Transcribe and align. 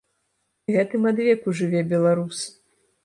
Гэтым 0.75 1.05
адвеку 1.11 1.55
жыве 1.59 1.85
беларус. 1.93 2.37